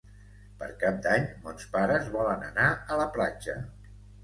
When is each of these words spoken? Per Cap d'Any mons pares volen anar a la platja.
Per 0.61 0.69
Cap 0.83 0.97
d'Any 1.07 1.27
mons 1.43 1.67
pares 1.77 2.09
volen 2.17 2.43
anar 2.49 2.73
a 2.97 3.01
la 3.05 3.09
platja. 3.21 3.61